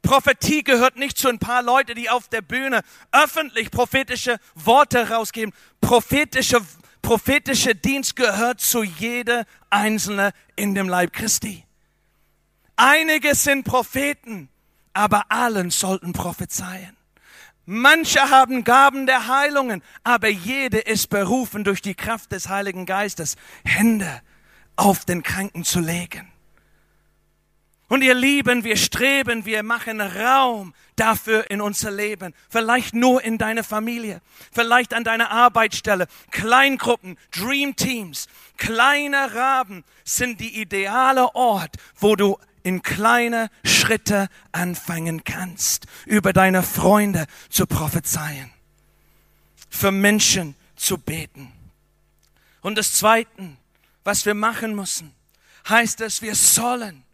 [0.00, 2.80] Prophetie gehört nicht zu ein paar Leute, die auf der Bühne
[3.12, 5.52] öffentlich prophetische Worte rausgeben.
[5.82, 6.62] Prophetische,
[7.02, 11.66] prophetische Dienst gehört zu jeder Einzelne in dem Leib Christi.
[12.76, 14.48] Einige sind Propheten,
[14.94, 16.96] aber allen sollten prophezeien.
[17.66, 23.36] Manche haben Gaben der Heilungen, aber jede ist berufen durch die Kraft des Heiligen Geistes,
[23.66, 24.22] Hände
[24.76, 26.30] auf den Kranken zu legen.
[27.88, 32.34] Und ihr Lieben, wir streben, wir machen Raum dafür in unser Leben.
[32.48, 34.20] Vielleicht nur in deiner Familie,
[34.52, 36.06] vielleicht an deiner Arbeitsstelle.
[36.30, 45.22] Kleingruppen, Dream Teams, kleine Raben sind die ideale Ort, wo du in kleine Schritte anfangen
[45.22, 48.50] kannst, über deine Freunde zu prophezeien,
[49.68, 51.52] für Menschen zu beten.
[52.62, 53.56] Und das Zweite,
[54.04, 55.14] was wir machen müssen,
[55.68, 57.04] heißt es, wir sollen,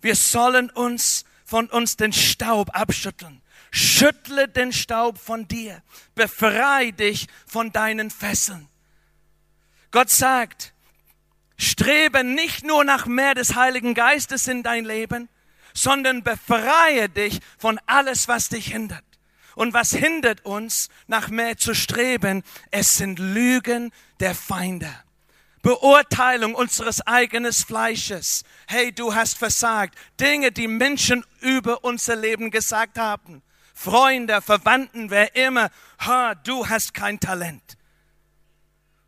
[0.00, 3.42] wir sollen uns von uns den Staub abschütteln.
[3.70, 5.82] Schüttle den Staub von dir.
[6.14, 8.68] Befrei dich von deinen Fesseln.
[9.90, 10.72] Gott sagt,
[11.56, 15.28] Strebe nicht nur nach mehr des Heiligen Geistes in dein Leben,
[15.74, 19.04] sondern befreie dich von alles, was dich hindert.
[19.56, 22.42] Und was hindert uns, nach mehr zu streben?
[22.70, 24.90] Es sind Lügen der Feinde.
[25.62, 28.44] Beurteilung unseres eigenen Fleisches.
[28.66, 29.96] Hey, du hast versagt.
[30.18, 33.42] Dinge, die Menschen über unser Leben gesagt haben.
[33.74, 35.70] Freunde, Verwandten, wer immer.
[36.00, 37.76] Ha, du hast kein Talent.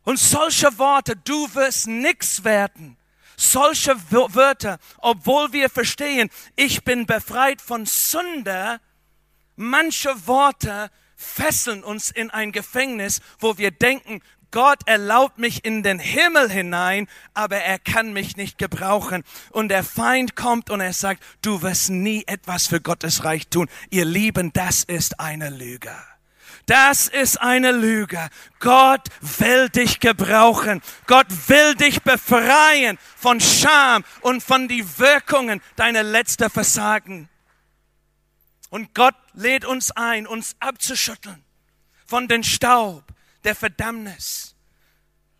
[0.03, 2.97] Und solche Worte, du wirst nix werden.
[3.35, 8.79] Solche Wörter, obwohl wir verstehen, ich bin befreit von Sünde,
[9.55, 14.21] manche Worte fesseln uns in ein Gefängnis, wo wir denken,
[14.53, 19.23] Gott erlaubt mich in den Himmel hinein, aber er kann mich nicht gebrauchen.
[19.49, 23.67] Und der Feind kommt und er sagt, du wirst nie etwas für Gottes Reich tun.
[23.89, 25.91] Ihr Lieben, das ist eine Lüge.
[26.67, 28.29] Das ist eine Lüge.
[28.59, 30.83] Gott will dich gebrauchen.
[31.07, 37.27] Gott will dich befreien von Scham und von die Wirkungen deiner letzten Versagen.
[38.69, 41.43] Und Gott lädt uns ein, uns abzuschütteln
[42.05, 43.03] von den Staub
[43.43, 44.55] der Verdammnis,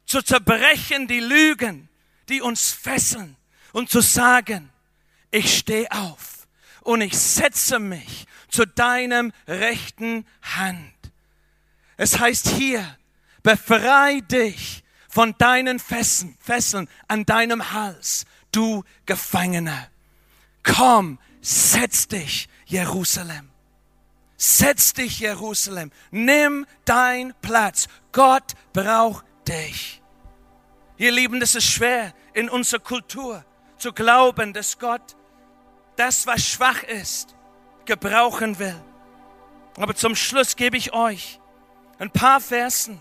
[0.05, 1.89] zu zerbrechen die Lügen,
[2.29, 3.35] die uns fesseln
[3.71, 4.69] und zu sagen,
[5.31, 6.47] ich stehe auf
[6.81, 10.93] und ich setze mich zu deinem rechten Hand.
[11.97, 12.97] Es heißt hier,
[13.41, 19.89] befrei dich von deinen Fesseln, Fesseln an deinem Hals, du Gefangener.
[20.63, 23.52] Komm, setz dich, Jerusalem.
[24.45, 25.89] Setz dich, Jerusalem.
[26.11, 27.87] Nimm dein Platz.
[28.11, 30.01] Gott braucht dich.
[30.97, 33.45] Ihr Lieben, das ist schwer in unserer Kultur
[33.77, 35.15] zu glauben, dass Gott
[35.95, 37.37] das, was schwach ist,
[37.85, 38.75] gebrauchen will.
[39.77, 41.39] Aber zum Schluss gebe ich euch
[41.97, 42.99] ein paar Versen.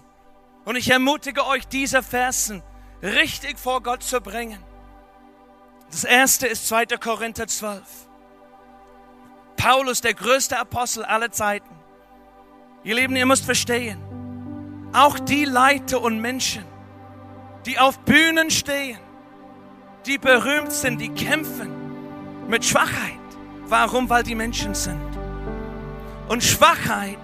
[0.64, 2.62] Und ich ermutige euch, diese Versen
[3.03, 4.62] richtig vor Gott zu bringen.
[5.90, 6.86] Das erste ist 2.
[7.01, 7.82] Korinther 12.
[9.63, 11.71] Paulus, der größte Apostel aller Zeiten.
[12.83, 13.97] Ihr Lieben, ihr müsst verstehen,
[14.93, 16.65] auch die Leiter und Menschen,
[17.65, 18.99] die auf Bühnen stehen,
[20.05, 21.71] die berühmt sind, die kämpfen
[22.49, 23.21] mit Schwachheit.
[23.67, 24.11] Warum?
[24.11, 25.01] Weil die Menschen sind.
[26.29, 27.19] Und Schwachheit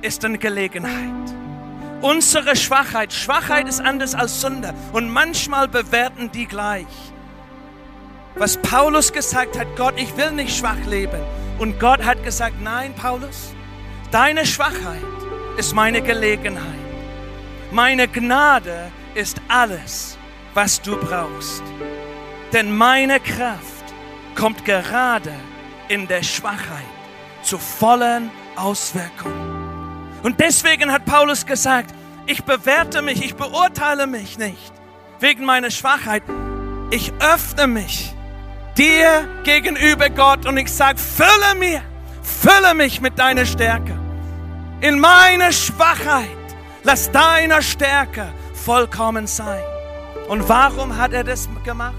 [0.00, 1.34] ist eine Gelegenheit.
[2.00, 6.86] Unsere Schwachheit, Schwachheit ist anders als Sünde und manchmal bewerten die gleich.
[8.36, 11.20] Was Paulus gesagt hat, Gott, ich will nicht schwach leben.
[11.58, 13.54] Und Gott hat gesagt, nein, Paulus,
[14.10, 15.02] deine Schwachheit
[15.56, 16.62] ist meine Gelegenheit.
[17.70, 20.18] Meine Gnade ist alles,
[20.52, 21.62] was du brauchst.
[22.52, 23.84] Denn meine Kraft
[24.34, 25.32] kommt gerade
[25.88, 26.84] in der Schwachheit
[27.42, 30.08] zu vollen Auswirkungen.
[30.24, 31.94] Und deswegen hat Paulus gesagt,
[32.26, 34.72] ich bewerte mich, ich beurteile mich nicht
[35.20, 36.22] wegen meiner Schwachheit.
[36.90, 38.14] Ich öffne mich
[38.76, 41.82] dir gegenüber Gott und ich sage, fülle mir,
[42.22, 43.98] fülle mich mit deiner Stärke.
[44.80, 46.28] In meiner Schwachheit,
[46.82, 49.62] lass deiner Stärke vollkommen sein.
[50.28, 51.94] Und warum hat er das gemacht?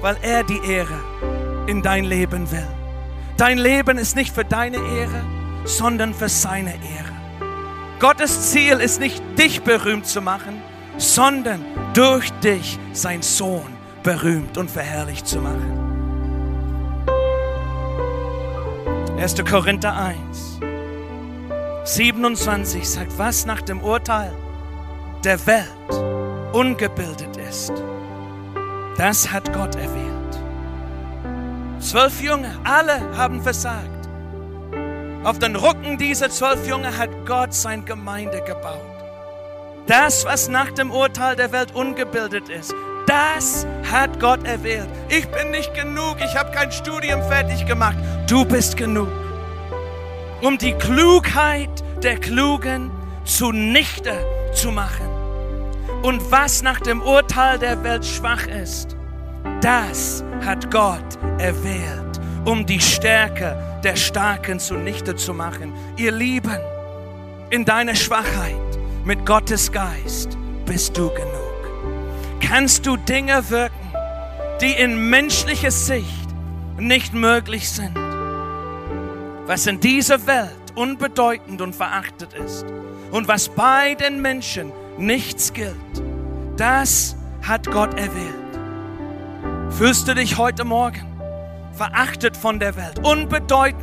[0.00, 1.00] Weil er die Ehre
[1.66, 2.66] in dein Leben will.
[3.36, 5.24] Dein Leben ist nicht für deine Ehre,
[5.64, 7.14] sondern für seine Ehre.
[7.98, 10.62] Gottes Ziel ist nicht, dich berühmt zu machen,
[10.98, 15.83] sondern durch dich sein Sohn berühmt und verherrlicht zu machen.
[19.16, 19.36] 1.
[19.48, 20.58] Korinther 1,
[21.84, 24.32] 27 sagt, was nach dem Urteil
[25.22, 27.72] der Welt ungebildet ist,
[28.96, 30.40] das hat Gott erwählt.
[31.78, 34.08] Zwölf Jünger, alle haben versagt.
[35.22, 38.80] Auf den Rücken dieser zwölf Jünger hat Gott seine Gemeinde gebaut.
[39.86, 42.74] Das, was nach dem Urteil der Welt ungebildet ist,
[43.06, 44.88] das hat Gott erwählt.
[45.08, 47.96] Ich bin nicht genug, ich habe kein Studium fertig gemacht.
[48.28, 49.08] Du bist genug.
[50.40, 51.70] Um die Klugheit
[52.02, 52.90] der Klugen
[53.24, 54.12] zunichte
[54.52, 55.08] zu machen.
[56.02, 58.96] Und was nach dem Urteil der Welt schwach ist,
[59.60, 65.72] das hat Gott erwählt, um die Stärke der Starken zunichte zu machen.
[65.96, 66.58] Ihr Lieben,
[67.50, 68.54] in deiner Schwachheit
[69.04, 70.36] mit Gottes Geist
[70.66, 71.43] bist du genug.
[72.48, 73.92] Kannst du Dinge wirken,
[74.60, 76.28] die in menschlicher Sicht
[76.78, 77.96] nicht möglich sind.
[79.46, 82.66] Was in dieser Welt unbedeutend und verachtet ist
[83.10, 85.74] und was bei den Menschen nichts gilt,
[86.56, 88.34] das hat Gott erwählt.
[89.70, 91.06] Fühlst du dich heute Morgen
[91.72, 93.82] verachtet von der Welt, unbedeutend,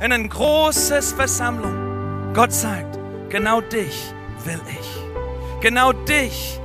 [0.00, 2.32] in eine große Versammlung?
[2.34, 2.98] Gott sagt,
[3.28, 4.12] genau dich
[4.44, 5.60] will ich.
[5.60, 6.60] Genau dich.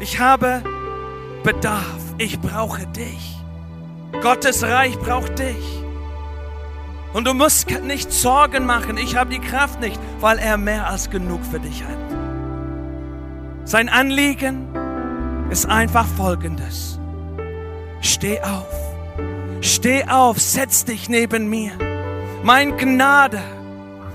[0.00, 0.62] Ich habe
[1.44, 2.00] Bedarf.
[2.16, 3.36] Ich brauche dich.
[4.22, 5.84] Gottes Reich braucht dich.
[7.12, 8.96] Und du musst nicht Sorgen machen.
[8.96, 11.98] Ich habe die Kraft nicht, weil er mehr als genug für dich hat.
[13.64, 14.68] Sein Anliegen
[15.50, 16.98] ist einfach folgendes.
[18.00, 18.72] Steh auf.
[19.60, 21.72] Steh auf, setz dich neben mir.
[22.42, 23.40] Mein Gnade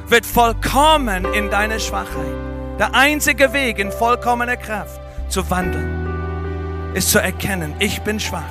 [0.08, 2.36] wird vollkommen in deine Schwachheit.
[2.80, 8.44] Der einzige Weg in vollkommener Kraft zu wandeln, ist zu erkennen, ich bin schwach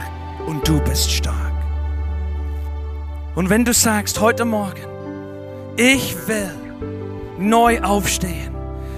[0.46, 1.52] und du bist stark.
[3.34, 4.86] Und wenn du sagst heute Morgen,
[5.76, 6.54] ich will
[7.38, 8.54] neu aufstehen,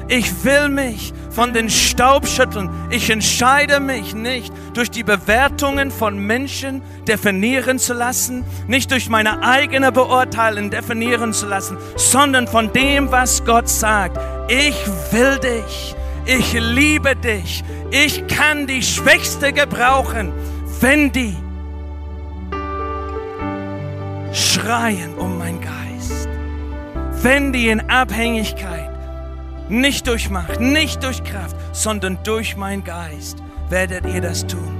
[0.09, 2.71] ich will mich von den Staub schütteln.
[2.91, 9.43] Ich entscheide mich nicht durch die Bewertungen von Menschen definieren zu lassen, nicht durch meine
[9.43, 14.19] eigene Beurteilung definieren zu lassen, sondern von dem, was Gott sagt.
[14.49, 14.77] Ich
[15.11, 15.95] will dich.
[16.27, 17.63] Ich liebe dich.
[17.91, 20.33] Ich kann die Schwächste gebrauchen,
[20.81, 21.37] wenn die
[24.33, 26.29] schreien um mein Geist.
[27.23, 28.91] Wenn die in Abhängigkeit
[29.69, 34.77] nicht durch Macht, nicht durch Kraft, sondern durch mein Geist werdet ihr das tun.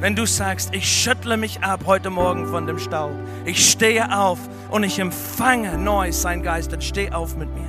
[0.00, 3.12] Wenn du sagst, ich schüttle mich ab heute Morgen von dem Staub,
[3.44, 4.38] ich stehe auf
[4.70, 7.63] und ich empfange neu sein Geist, dann steh auf mit mir.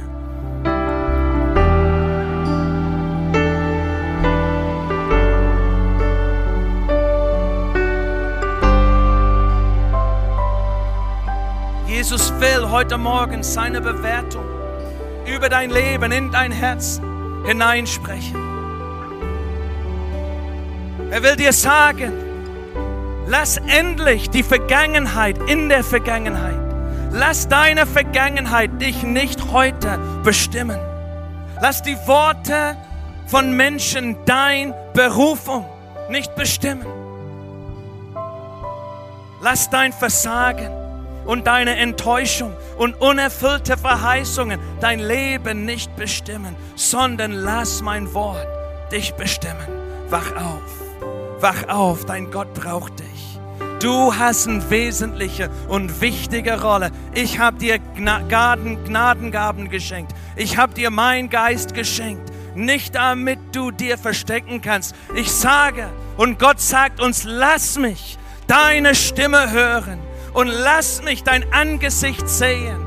[12.45, 14.45] Will heute Morgen seine Bewertung
[15.25, 17.01] über dein Leben, in dein Herz
[17.43, 18.35] hineinsprechen.
[21.09, 22.13] Er will dir sagen,
[23.25, 26.59] lass endlich die Vergangenheit in der Vergangenheit.
[27.11, 30.79] Lass deine Vergangenheit dich nicht heute bestimmen.
[31.61, 32.77] Lass die Worte
[33.25, 35.65] von Menschen dein Berufung
[36.09, 36.85] nicht bestimmen.
[39.41, 40.84] Lass dein Versagen
[41.25, 48.47] und deine Enttäuschung und unerfüllte Verheißungen dein Leben nicht bestimmen, sondern lass mein Wort
[48.91, 49.67] dich bestimmen.
[50.09, 53.39] Wach auf, wach auf, dein Gott braucht dich.
[53.79, 56.91] Du hast eine wesentliche und wichtige Rolle.
[57.13, 60.13] Ich habe dir Gnaden, Gnadengaben geschenkt.
[60.35, 62.31] Ich habe dir mein Geist geschenkt.
[62.55, 64.95] Nicht damit du dir verstecken kannst.
[65.15, 68.17] Ich sage, und Gott sagt uns, lass mich
[68.47, 69.99] deine Stimme hören
[70.35, 72.77] und lass mich dein Angesicht sehen,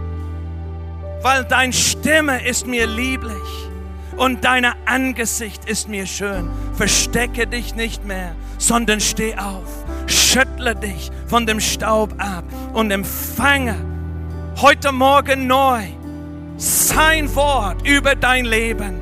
[1.23, 3.69] weil deine Stimme ist mir lieblich
[4.17, 6.51] und dein Angesicht ist mir schön.
[6.75, 9.85] Verstecke dich nicht mehr, sondern steh auf.
[10.07, 12.45] schüttle dich von dem Staub ab
[12.75, 13.77] und empfange
[14.61, 15.85] heute Morgen neu
[16.59, 19.01] sein Wort über dein Leben.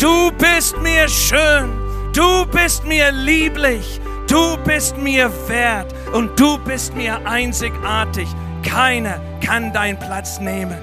[0.00, 1.70] Du bist mir schön,
[2.12, 8.28] du bist mir lieblich, du bist mir wert und du bist mir einzigartig.
[8.62, 10.78] Keiner kann deinen Platz nehmen.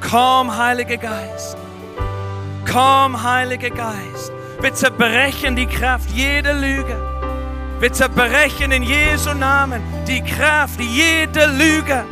[0.00, 1.56] Komm, Heiliger Geist.
[2.70, 4.32] Komm, Heiliger Geist.
[4.60, 6.96] Wir zerbrechen die Kraft jeder Lüge.
[7.80, 12.04] Wir zerbrechen in Jesu Namen die Kraft jeder Lüge.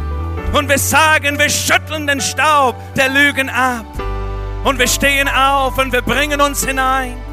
[0.52, 3.86] Und wir sagen, wir schütteln den Staub der Lügen ab.
[4.64, 7.25] Und wir stehen auf und wir bringen uns hinein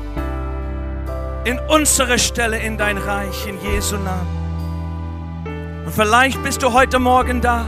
[1.45, 5.83] in unsere Stelle in dein Reich in Jesu Namen.
[5.85, 7.67] Und vielleicht bist du heute Morgen da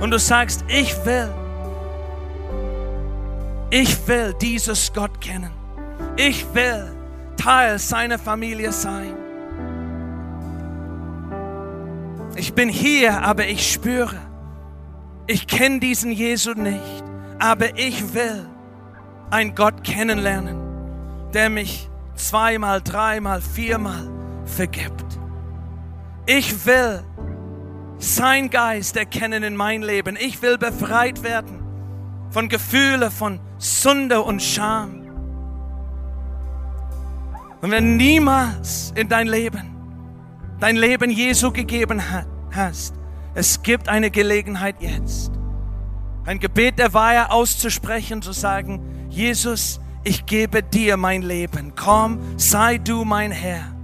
[0.00, 1.28] und du sagst, ich will,
[3.70, 5.50] ich will dieses Gott kennen.
[6.16, 6.92] Ich will
[7.36, 9.14] Teil seiner Familie sein.
[12.36, 14.16] Ich bin hier, aber ich spüre,
[15.26, 17.04] ich kenne diesen Jesu nicht,
[17.38, 18.46] aber ich will
[19.30, 20.56] einen Gott kennenlernen,
[21.32, 24.08] der mich zweimal, dreimal, viermal
[24.44, 25.18] vergibt.
[26.26, 27.04] Ich will
[27.98, 30.16] sein Geist erkennen in mein Leben.
[30.16, 31.62] Ich will befreit werden
[32.30, 35.02] von Gefühlen, von Sünde und Scham.
[37.62, 39.76] Und wenn niemals in dein Leben
[40.60, 42.02] dein Leben Jesu gegeben
[42.50, 42.94] hast,
[43.34, 45.30] es gibt eine Gelegenheit jetzt,
[46.24, 51.72] ein Gebet der Weihe auszusprechen, zu sagen, Jesus, ich gebe dir mein Leben.
[51.74, 53.74] Komm, sei du mein Herr.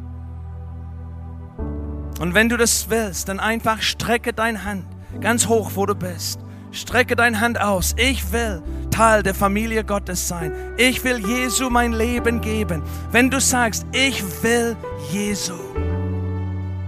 [2.20, 4.85] Und wenn du das willst, dann einfach strecke deine Hand
[5.20, 6.39] ganz hoch, wo du bist.
[6.70, 7.95] Strecke deine Hand aus.
[7.99, 8.62] Ich will
[8.93, 10.53] Teil der Familie Gottes sein.
[10.77, 12.85] Ich will Jesu mein Leben geben.
[13.11, 14.77] Wenn du sagst, ich will
[15.11, 15.59] Jesu,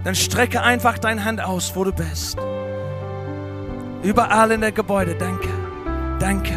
[0.05, 2.37] dann strecke einfach deine Hand aus, wo du bist.
[4.01, 5.13] Überall in der Gebäude.
[5.15, 5.49] Danke.
[6.19, 6.53] Danke.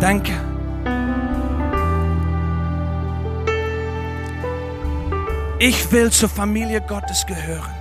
[0.00, 0.57] Danke.
[5.60, 7.74] Ich will zur Familie Gottes gehören.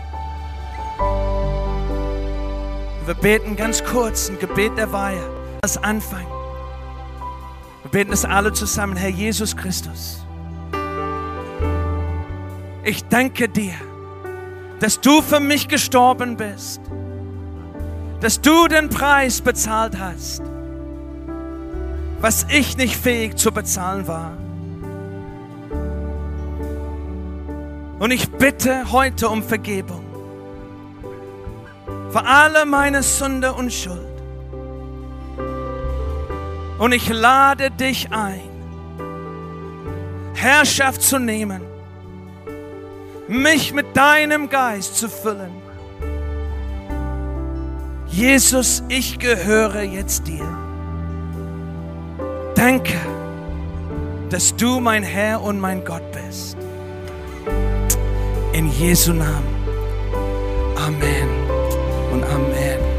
[3.05, 5.21] Wir beten ganz kurz ein Gebet der Weihe
[5.61, 6.25] als Anfang.
[7.83, 10.25] Wir beten es alle zusammen, Herr Jesus Christus.
[12.83, 13.75] Ich danke dir,
[14.79, 16.81] dass du für mich gestorben bist,
[18.21, 20.41] dass du den Preis bezahlt hast,
[22.21, 24.46] was ich nicht fähig zu bezahlen war.
[27.99, 30.03] Und ich bitte heute um Vergebung
[32.11, 34.05] für alle meine Sünde und Schuld.
[36.79, 38.49] Und ich lade dich ein,
[40.35, 41.61] Herrschaft zu nehmen,
[43.27, 45.61] mich mit deinem Geist zu füllen.
[48.07, 50.47] Jesus, ich gehöre jetzt dir.
[52.55, 52.97] Danke,
[54.29, 56.57] dass du mein Herr und mein Gott bist.
[58.57, 59.53] In Jesu Namen.
[60.75, 61.29] Amen
[62.11, 62.96] und Amen.